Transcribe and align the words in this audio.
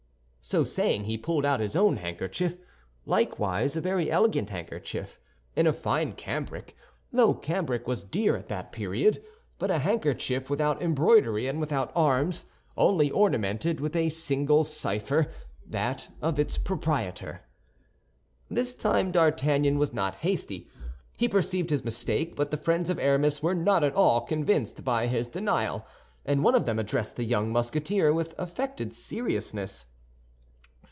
So 0.43 0.63
saying, 0.65 1.05
he 1.05 1.17
pulled 1.19 1.45
out 1.45 1.61
his 1.61 1.77
own 1.77 1.95
handkerchief, 1.97 2.57
likewise 3.05 3.77
a 3.77 3.79
very 3.81 4.11
elegant 4.11 4.49
handkerchief, 4.49 5.17
and 5.55 5.65
of 5.65 5.77
fine 5.77 6.11
cambric—though 6.13 7.35
cambric 7.35 7.87
was 7.87 8.03
dear 8.03 8.35
at 8.35 8.49
the 8.49 8.63
period—but 8.69 9.71
a 9.71 9.79
handkerchief 9.79 10.49
without 10.49 10.81
embroidery 10.81 11.47
and 11.47 11.59
without 11.61 11.91
arms, 11.95 12.47
only 12.75 13.09
ornamented 13.11 13.79
with 13.79 13.95
a 13.95 14.09
single 14.09 14.65
cipher, 14.65 15.31
that 15.65 16.09
of 16.21 16.39
its 16.39 16.57
proprietor. 16.57 17.43
This 18.49 18.75
time 18.75 19.11
D'Artagnan 19.11 19.77
was 19.77 19.93
not 19.93 20.15
hasty. 20.15 20.67
He 21.15 21.29
perceived 21.29 21.69
his 21.69 21.85
mistake; 21.85 22.35
but 22.35 22.51
the 22.51 22.57
friends 22.57 22.89
of 22.89 22.99
Aramis 22.99 23.41
were 23.41 23.55
not 23.55 23.85
at 23.85 23.93
all 23.95 24.21
convinced 24.21 24.83
by 24.83 25.07
his 25.07 25.29
denial, 25.29 25.85
and 26.25 26.43
one 26.43 26.55
of 26.55 26.65
them 26.65 26.79
addressed 26.79 27.15
the 27.15 27.23
young 27.25 27.51
Musketeer 27.53 28.11
with 28.11 28.33
affected 28.37 28.93
seriousness. 28.93 29.85